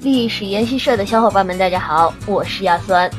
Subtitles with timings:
[0.00, 3.10] 历史研习社的小伙伴们，大家好，我是亚酸。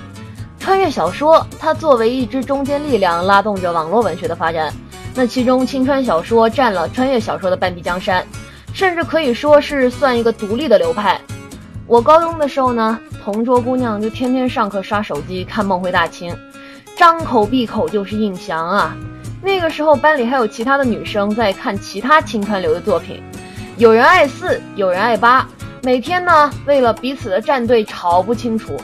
[0.58, 4.74] 穿越小说，它作为一支中坚力量，拉动着网络文学的发展。
[5.14, 8.26] 那其中，青川小说占了穿越小说的半壁江山，
[8.74, 11.20] 甚至可以说是算一个独立的流派。
[11.86, 16.32] 我高中的时候呢，同桌姑娘就天天上课刷手机看《梦回大清》，
[16.96, 18.96] 张口闭口就是印翔啊。
[19.42, 23.22] 那个时候班里还有其他的女生在看其他青川流的作品，
[23.76, 25.46] 有人爱四，有人爱八。
[25.82, 28.76] 每天呢，为了彼此的战队吵不清楚。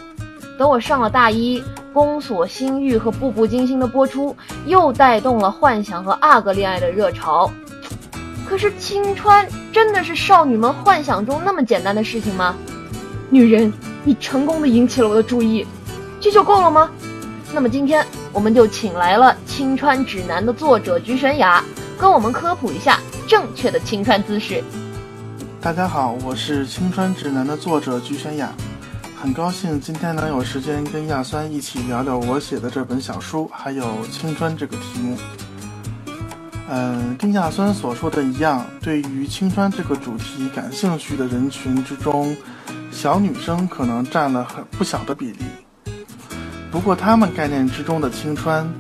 [0.58, 1.60] 等我上了大一，
[1.92, 4.36] 《宫锁心玉》和《步步惊心》的播出，
[4.66, 7.52] 又带动了幻想和阿哥恋爱的热潮。
[8.48, 12.56] 可是，青川真的是少女们幻想中那么简单的事情吗？
[13.30, 13.72] 女人，
[14.06, 15.68] 你成功的引起了我的注意，
[16.22, 16.90] 这就够了吗？
[17.54, 21.62] 那么今天，我们就请来了《青川指南》的作者菊玄雅，
[21.98, 24.64] 跟我们科普一下正确的青川姿势。
[25.66, 28.54] 大家好，我是《青春指南》的作者菊轩雅，
[29.20, 35.18] 很高兴今天能有时间跟亚酸一起聊聊我写的这本小书，还有青春这个题目。
[36.70, 42.38] 嗯，跟亚酸所说的一样，对于青春这个主题感兴趣的人群之中，
[42.92, 45.40] 小女生可能占了很不小的比例。
[46.70, 48.72] 不过，他们概念之中的青春，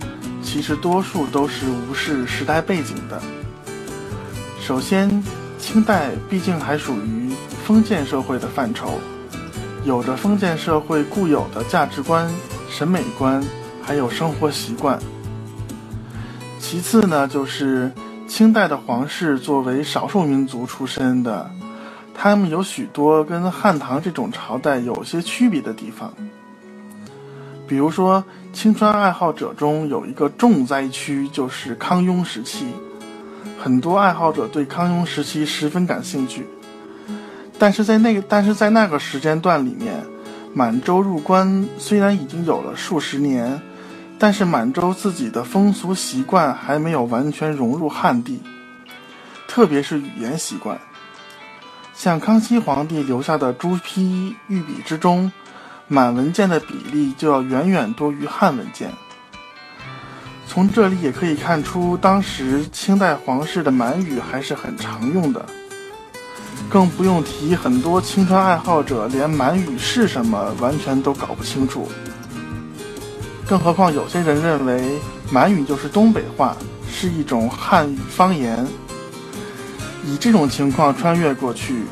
[0.44, 3.20] 其实多数都是无视时代背景的。
[4.61, 5.23] 首先，
[5.66, 7.33] 清代毕竟还属于
[7.66, 8.99] 封建社会的范畴，
[9.83, 12.31] 有着封建社会固有的价值观、
[12.69, 13.44] 审美观，
[13.81, 14.99] 还有生活习惯。
[16.59, 17.91] 其次呢，就是
[18.27, 21.49] 清代的皇室作为少数民族出身的，
[22.13, 26.13] 他们有许多跟汉唐这种朝代有些区别的地方。
[27.67, 32.67] 比如说，青川爱好者中有一个重灾区，就是康雍时期。
[33.66, 36.45] 很多爱好者对康雍时期十分感兴趣，
[37.58, 40.05] 但是在那个但是在那个时间段里面，
[40.53, 43.59] 满洲入关虽然已经有了数十年，
[44.20, 48.39] 但是满洲自己的风俗习惯还没有完全融入汉地，
[49.48, 50.80] 特别是语言习惯。
[51.95, 55.32] 像康熙皇帝留下的朱批御笔之中，
[55.87, 58.92] 满文件的比例就要远远多于汉文件。
[60.48, 65.45] 从这里也可以看出，当时清代皇室的满语还是很常用的，
[66.70, 71.89] 更不用提很多青川爱好者连满语是什么完全都搞不清楚。
[73.45, 76.56] 更何况有些人认为满语就是东北话，
[76.89, 78.66] 是一种汉语方言。
[80.06, 81.83] 以这种情况穿越过去，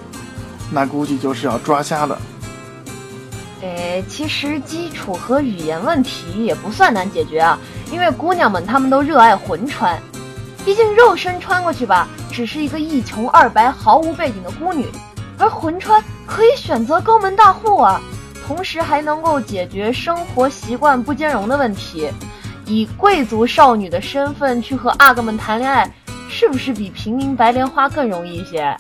[0.72, 2.20] 那估计就是要抓瞎了。
[3.64, 7.58] 哎，其实基础和语言问题也不算难解决啊。
[7.92, 9.98] 因为姑娘们她们都热爱魂穿，
[10.66, 14.86] 毕竟肉身穿过去吧，只是一个一穷二白、毫无背景的孤女，
[15.38, 18.02] 而魂穿可以选择高门大户啊，
[18.46, 22.10] 同时还能够解决生活习惯不兼容的问题。
[22.66, 25.90] 以贵族少女的身份去和阿哥们谈恋爱，
[26.30, 28.76] 是不是比平民白莲花更容易一些？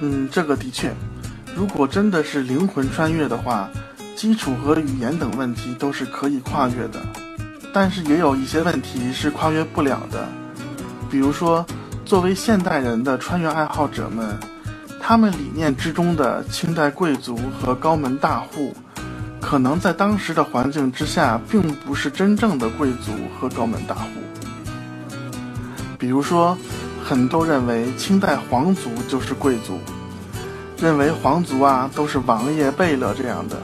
[0.00, 0.92] 嗯，这个的确，
[1.54, 3.68] 如果真的是灵魂穿越的话，
[4.14, 7.00] 基础和语言等问题都是可以跨越的。
[7.72, 10.28] 但是也有一些问题是跨越不了的，
[11.10, 11.64] 比如说，
[12.04, 14.38] 作为现代人的穿越爱好者们，
[15.00, 18.74] 他们理念之中的清代贵族和高门大户，
[19.40, 24.10] 可能在当时的环境之下，并不是真正的贵族和高门大户。
[25.98, 26.58] 比如说，
[27.02, 29.78] 很多认为清代皇族就是贵族，
[30.78, 33.56] 认为皇族啊都是王爷贝勒这样的，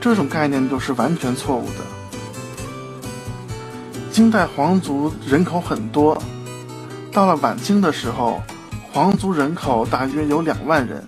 [0.00, 1.84] 这种概念都是完全错误的。
[4.10, 6.20] 清代皇族人口很多，
[7.12, 8.42] 到了晚清的时候，
[8.92, 11.04] 皇族人口大约有两万人。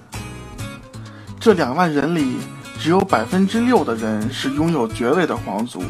[1.41, 2.37] 这两万人里，
[2.79, 5.83] 只有百分之六的人是拥有爵位的皇族，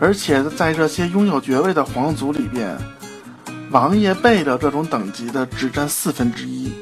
[0.00, 2.78] 而且在这些拥有爵位的皇族里边，
[3.70, 6.72] 王爷辈的这种等级的只占四分之一。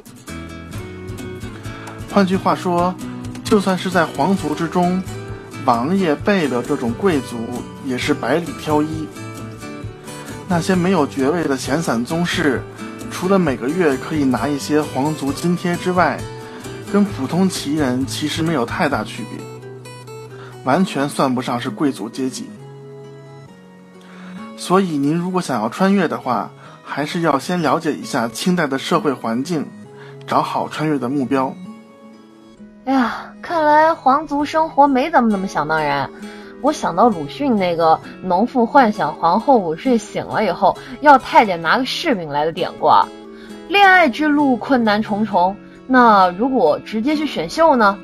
[2.12, 2.94] 换句话说，
[3.52, 5.02] 就算是在皇族之中，
[5.66, 7.36] 王爷辈的这种贵族。
[7.84, 9.06] 也是百里挑一。
[10.48, 12.62] 那些没有爵位的闲散宗室，
[13.10, 16.18] 除了每个月可以拿一些皇族津贴之外，
[16.90, 19.44] 跟普通旗人其实没有太大区别，
[20.64, 22.48] 完全算不上是贵族阶级。
[24.56, 26.50] 所以，您如果想要穿越的话，
[26.82, 29.66] 还是要先了解一下清代的社会环境，
[30.26, 31.54] 找好穿越的目标。
[32.84, 36.10] 哎呀，看来皇族生活没咱们那么想当然。
[36.60, 42.88] 我想到鲁迅那个农妇幻想皇后午睡醒了以后要太监拿个柿饼来的典故，
[43.68, 45.56] 恋爱之路困难重重，
[45.86, 47.98] 那如果直接去选秀呢？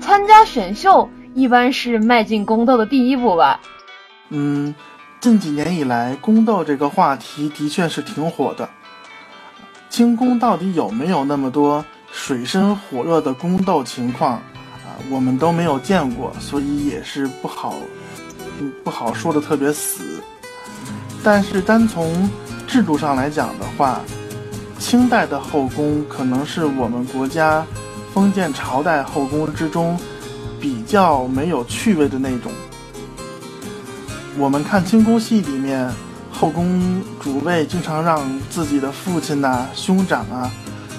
[0.00, 3.60] 参加选秀一般是迈进宫斗的第一步吧？
[4.30, 4.74] 嗯，
[5.20, 8.68] 近几年以来，宫斗这个话题的确是挺火的。
[9.88, 11.84] 清宫到底有没有那么多
[12.14, 14.96] 水深火热的宫斗情况啊？
[15.10, 17.74] 我们都没有见过，所以也是不好，
[18.82, 20.22] 不好说的特别死。
[21.22, 22.30] 但是单从
[22.66, 24.00] 制度上来讲的话，
[24.78, 27.66] 清代的后宫可能是我们国家
[28.14, 29.98] 封建朝代后宫之中
[30.60, 32.50] 比较没有趣味的那种。
[34.38, 35.90] 我们看清宫戏里面，
[36.32, 40.50] 后宫主位经常让自己的父亲呐、兄长啊，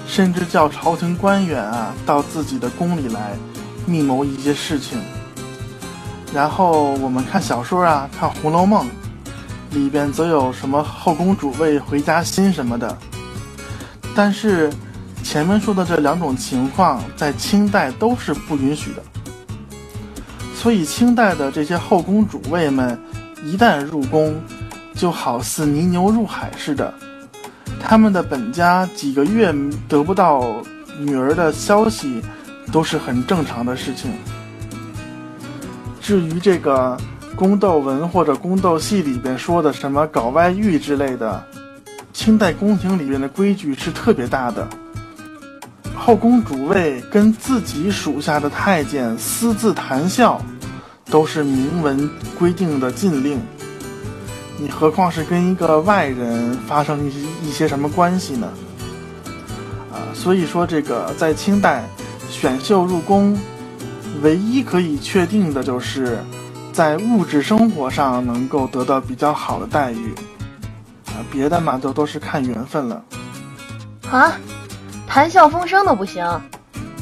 [0.06, 3.32] 甚至叫朝廷官员啊到自己的宫里来
[3.86, 5.00] 密谋一些事情。
[6.34, 8.86] 然后我们看小说啊，看《红楼梦》。
[9.72, 12.96] 里边则有什么后宫主位回家心什么的，
[14.14, 14.72] 但是
[15.22, 19.02] 前面说的这两种情况在清代都是不允许的，
[20.54, 22.98] 所以清代的这些后宫主位们
[23.44, 24.40] 一旦入宫，
[24.94, 26.94] 就好似泥牛入海似的，
[27.80, 29.54] 他们的本家几个月
[29.88, 30.62] 得不到
[30.98, 32.22] 女儿的消息，
[32.72, 34.12] 都是很正常的事情。
[36.00, 36.96] 至于这个。
[37.34, 41.44] 宫斗文或者宫斗戏里边说的什么搞外遇之类的，
[42.10, 44.66] 清代宫廷里面的规矩是特别大的。
[45.94, 50.40] 后宫主位跟自己属下的太监私自谈笑，
[51.10, 52.08] 都是明文
[52.38, 53.38] 规定的禁令。
[54.58, 58.48] 你何况是跟一个外人发生一些一些什么关系呢？
[59.92, 61.84] 啊，所以说这个在清代
[62.28, 63.38] 选秀入宫，
[64.22, 66.18] 唯一可以确定的就是。
[66.72, 70.14] 在物质生活上能够得到比较好的待遇，
[71.06, 73.02] 啊，别的嘛都都是看缘分了。
[74.10, 74.36] 啊，
[75.06, 76.22] 谈笑风生都不行，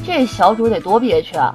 [0.05, 1.53] 这小主得多憋屈啊！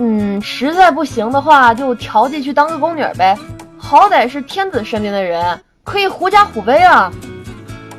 [0.00, 3.38] 嗯，实在不行的话就调剂去当个宫女呗，
[3.88, 7.08] 好歹是天子身边的人，可以狐假虎威啊。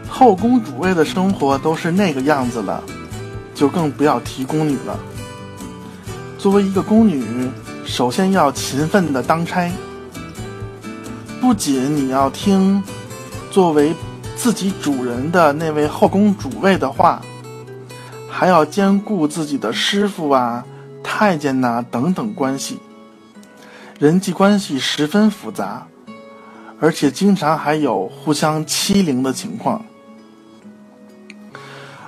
[0.09, 2.83] 后宫主位的生活都是那个样子了，
[3.55, 4.99] 就更不要提宫女了。
[6.37, 7.49] 作为一个宫女。
[7.85, 9.71] 首先要勤奋的当差，
[11.39, 12.83] 不仅你要听
[13.49, 13.95] 作为
[14.35, 17.21] 自己主人的那位后宫主位的话，
[18.29, 20.65] 还要兼顾自己的师傅啊、
[21.01, 22.77] 太监呐等等关系，
[23.99, 25.87] 人际关系十分复杂，
[26.79, 29.83] 而且经常还有互相欺凌的情况，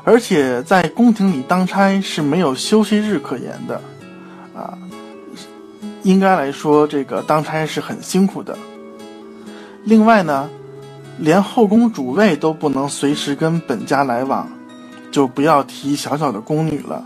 [0.03, 3.81] 而且在宫廷里当差是没有休息日可言的，
[4.55, 4.77] 啊。
[6.03, 8.57] 应该来说，这个当差是很辛苦的。
[9.83, 10.49] 另外呢，
[11.17, 14.47] 连后宫主位都不能随时跟本家来往，
[15.11, 17.03] 就不要提小小的宫女了。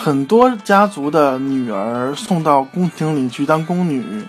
[0.00, 4.22] 很多家族的女儿送到宫廷里去当宫女，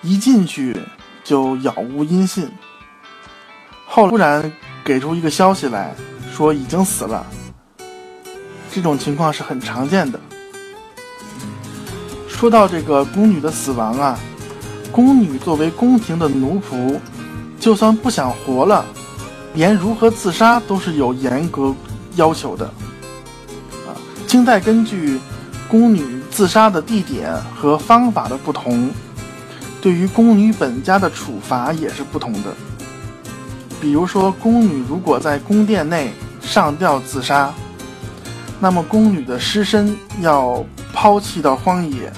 [0.00, 0.74] 一进去
[1.22, 2.48] 就杳无音信，
[3.86, 4.50] 后突然
[4.82, 5.94] 给出一个消息来
[6.32, 7.26] 说已经死了。
[8.72, 10.18] 这种情况是很常见的。
[12.26, 14.18] 说到这个宫女的死亡啊，
[14.90, 16.98] 宫女作为宫廷的奴仆，
[17.60, 18.82] 就算不想活了，
[19.52, 21.74] 连如何自杀都是有严格
[22.16, 22.72] 要求的。
[24.28, 25.18] 清代根据
[25.70, 28.90] 宫女自杀的地点和方法的不同，
[29.80, 32.54] 对于宫女本家的处罚也是不同的。
[33.80, 37.50] 比如说，宫女如果在宫殿内上吊自杀，
[38.60, 42.12] 那么宫女的尸身要抛弃到荒野。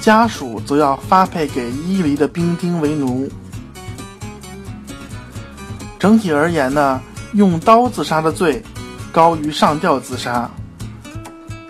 [0.00, 3.28] 家属则要发配给伊犁的兵丁为奴。
[5.98, 7.00] 整体而言呢，
[7.34, 8.62] 用刀自杀的罪
[9.12, 10.50] 高于上吊自杀，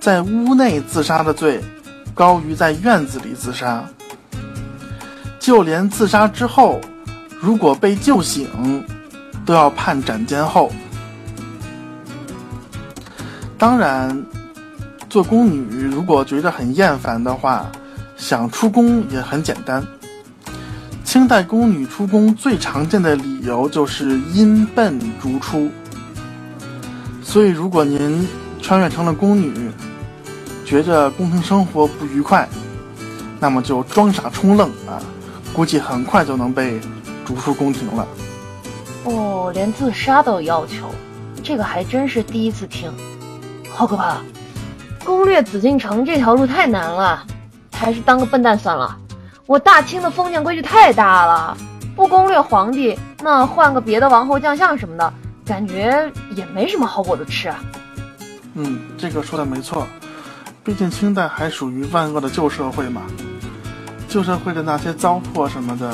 [0.02, 1.62] 在屋内自杀的罪
[2.12, 3.84] 高于在院子里自杀。
[5.38, 6.80] 就连自杀之后，
[7.40, 8.84] 如果被救醒，
[9.46, 10.72] 都要判斩监候。
[13.56, 14.20] 当然，
[15.08, 17.70] 做宫女如果觉得很厌烦的话，
[18.16, 19.86] 想出宫也很简单。
[21.04, 25.70] 清代宫女出宫最常见的理由就是因笨逐出。
[27.22, 28.26] 所以，如果您
[28.60, 29.70] 穿越成了宫女，
[30.72, 32.48] 觉着宫廷生活不愉快，
[33.38, 34.96] 那么就装傻充愣啊，
[35.52, 36.80] 估计很快就能被
[37.26, 38.08] 逐出宫廷了。
[39.04, 40.88] 哦，连自杀都有要求，
[41.42, 42.90] 这个还真是第一次听，
[43.70, 44.16] 好可怕！
[45.04, 47.22] 攻略紫禁城这条路太难了。
[47.70, 48.96] 还是当个笨蛋算了。
[49.44, 51.54] 我大清的封建规矩太大了，
[51.94, 55.12] 不攻略皇帝，那换个别的王侯将相什么的，
[55.44, 57.62] 感觉也没什么好果子吃啊。
[58.54, 59.86] 嗯，这个说的没错，
[60.64, 63.02] 毕竟清代还属于万恶的旧社会嘛，
[64.08, 65.92] 旧社会的那些糟粕什么的，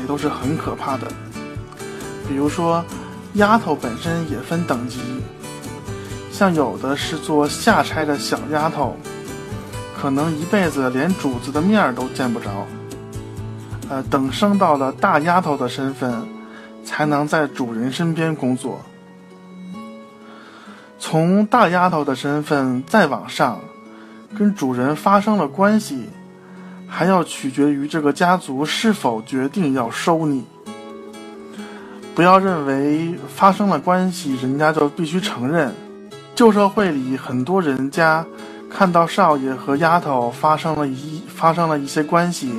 [0.00, 1.08] 也都是很可怕的。
[2.28, 2.84] 比如说，
[3.34, 5.00] 丫头本身也分等级，
[6.30, 8.96] 像有的是做下差的小丫头，
[10.00, 12.66] 可能一辈子连主子的面儿都见不着。
[13.88, 16.24] 呃，等升到了大丫头的身份，
[16.84, 18.80] 才能在主人身边工作。
[21.00, 23.58] 从大丫头的身份再往上，
[24.36, 26.08] 跟主人发生了关系，
[26.86, 30.44] 还要取决于这个家族是否决定要收你。
[32.14, 35.72] 不要认为发生了关系，人家就必须承认。
[36.34, 38.24] 旧社会里很多人家
[38.68, 42.52] 看到少爷和丫头发生了一发生了一些关系，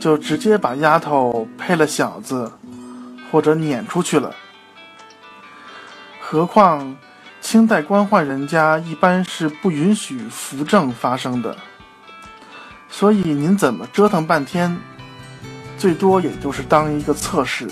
[0.00, 2.50] 就直接把丫头配了小子，
[3.30, 4.34] 或者撵出去了。
[6.20, 6.96] 何况。
[7.40, 11.56] 清代官宦人家一般是不允许扶正发生的，
[12.90, 14.76] 所以您怎么折腾半天，
[15.78, 17.66] 最多也就是当一个测试。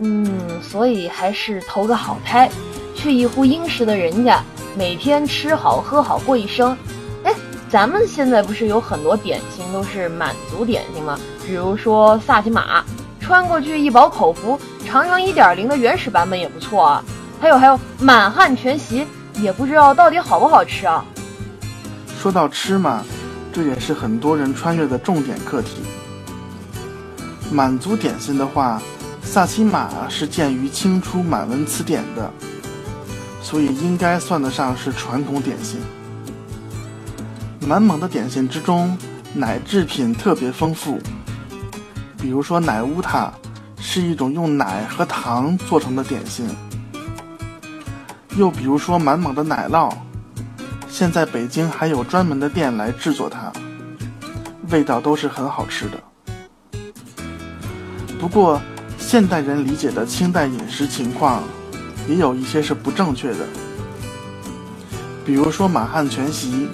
[0.00, 0.28] 嗯，
[0.62, 2.50] 所以还是投个好胎，
[2.94, 4.42] 去一户殷实的人家，
[4.76, 6.76] 每天吃好喝好过一生。
[7.24, 7.34] 哎，
[7.68, 11.18] 咱们现在不是有很多点心都是满族点心吗？
[11.44, 12.84] 比如说萨琪玛，
[13.18, 17.04] 穿过去一饱口福，尝尝一点零的原始版本也不错啊。
[17.42, 21.04] 还有还有，满汉全席也不知道到底好不好吃啊。
[22.20, 23.04] 说到吃嘛，
[23.52, 25.82] 这也是很多人穿越的重点课题。
[27.50, 28.80] 满族点心的话，
[29.24, 32.30] 萨琪玛是见于清初满文词典的，
[33.42, 35.80] 所以应该算得上是传统点心。
[37.66, 38.96] 满蒙的点心之中，
[39.34, 41.00] 奶制品特别丰富，
[42.18, 43.32] 比如说奶乌塔，
[43.80, 46.46] 是一种用奶和糖做成的点心。
[48.36, 49.92] 又比如说满蒙的奶酪，
[50.88, 53.52] 现在北京还有专门的店来制作它，
[54.70, 56.02] 味道都是很好吃的。
[58.18, 58.60] 不过，
[58.98, 61.42] 现代人理解的清代饮食情况，
[62.08, 63.46] 也有一些是不正确的。
[65.26, 66.68] 比如说满汉全席，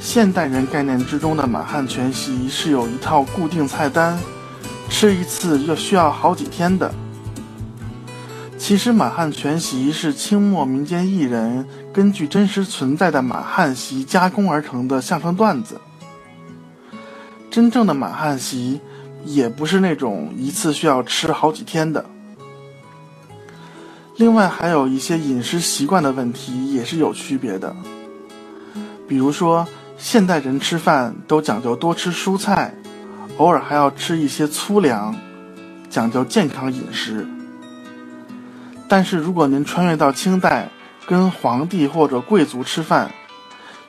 [0.00, 4.18] 现代人概念之中的满汉全席是有一套固定菜单，
[4.88, 6.90] 吃一次要需要好几天的。
[8.72, 15.78] 其实满汉全席是清末民间艺人根据真实存在的满汉席加工而成的相声段子。
[17.50, 18.80] 真正的满汉席
[19.26, 22.02] 也不是那种一次需要吃好几天的。
[24.16, 27.76] 另外还有一些饮食习惯的问题也是有区别的。
[29.06, 32.72] 比如说现代人吃饭都讲究多吃蔬菜，
[33.36, 35.14] 偶尔还要吃一些粗粮，
[35.90, 37.26] 讲究健康饮食。
[38.92, 40.68] 但是如果您穿越到清代，
[41.06, 43.10] 跟皇帝或者贵族吃饭，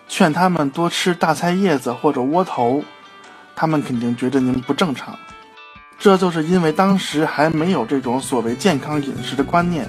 [0.08, 2.82] 劝他们多吃大菜叶子或者窝头，
[3.54, 5.14] 他们肯定觉得您不正常。
[6.00, 9.86] 这就是因为当时还没有这种所谓健康饮食的观念。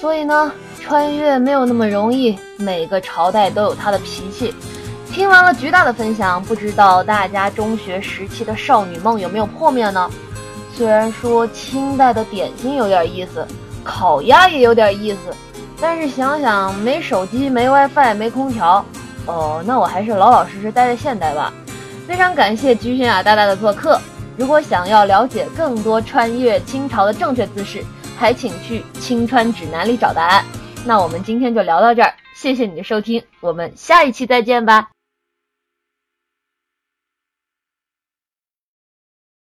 [0.00, 4.54] 所以呢，穿越没有那么容易，每个朝代都有他的脾气。
[5.10, 10.08] 听完了菊大的分享，不知道大家中学时期的少女梦有没有破灭呢？
[10.72, 13.44] 虽然说清代的点心有点意思。
[13.84, 15.18] 烤鸭也有点意思，
[15.80, 18.84] 但是想想没手机、没 WiFi、没空调，
[19.26, 21.52] 哦，那我还是老老实实待在现代吧。
[22.08, 24.00] 非常感谢菊轩雅大大的做客。
[24.36, 27.84] 如果想要了解更多穿越清朝的正确姿势，
[28.16, 30.44] 还请去《清穿指南》里找答案。
[30.84, 34.93] 那我们今天就聊到这儿，谢谢你的收听，我们下一期再见吧。